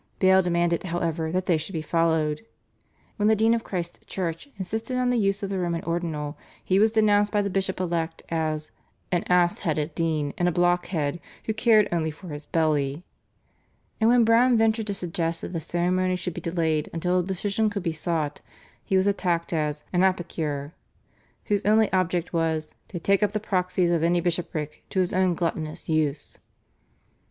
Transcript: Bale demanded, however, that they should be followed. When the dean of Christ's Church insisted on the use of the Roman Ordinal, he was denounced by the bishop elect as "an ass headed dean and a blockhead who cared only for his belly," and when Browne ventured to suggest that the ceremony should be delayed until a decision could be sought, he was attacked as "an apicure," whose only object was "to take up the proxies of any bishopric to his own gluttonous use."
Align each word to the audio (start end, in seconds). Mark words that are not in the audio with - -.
Bale 0.17 0.41
demanded, 0.41 0.81
however, 0.81 1.31
that 1.31 1.45
they 1.45 1.59
should 1.59 1.73
be 1.73 1.83
followed. 1.83 2.43
When 3.17 3.27
the 3.27 3.35
dean 3.35 3.53
of 3.53 3.63
Christ's 3.63 4.03
Church 4.07 4.49
insisted 4.57 4.97
on 4.97 5.11
the 5.11 5.19
use 5.19 5.43
of 5.43 5.51
the 5.51 5.59
Roman 5.59 5.83
Ordinal, 5.83 6.39
he 6.63 6.79
was 6.79 6.91
denounced 6.93 7.31
by 7.31 7.43
the 7.43 7.51
bishop 7.51 7.79
elect 7.79 8.23
as 8.29 8.71
"an 9.11 9.23
ass 9.29 9.59
headed 9.59 9.93
dean 9.93 10.33
and 10.39 10.47
a 10.47 10.51
blockhead 10.51 11.19
who 11.45 11.53
cared 11.53 11.87
only 11.91 12.09
for 12.09 12.29
his 12.29 12.47
belly," 12.47 13.03
and 13.99 14.09
when 14.09 14.23
Browne 14.25 14.57
ventured 14.57 14.87
to 14.87 14.95
suggest 14.95 15.41
that 15.41 15.53
the 15.53 15.59
ceremony 15.61 16.15
should 16.15 16.33
be 16.33 16.41
delayed 16.41 16.89
until 16.91 17.19
a 17.19 17.23
decision 17.23 17.69
could 17.69 17.83
be 17.83 17.93
sought, 17.93 18.41
he 18.83 18.97
was 18.97 19.05
attacked 19.05 19.53
as 19.53 19.83
"an 19.93 20.01
apicure," 20.01 20.71
whose 21.45 21.63
only 21.63 21.93
object 21.93 22.33
was 22.33 22.73
"to 22.87 22.97
take 22.99 23.21
up 23.21 23.33
the 23.33 23.39
proxies 23.39 23.91
of 23.91 24.01
any 24.01 24.19
bishopric 24.19 24.83
to 24.89 24.99
his 24.99 25.13
own 25.13 25.35
gluttonous 25.35 25.87
use." 25.87 26.39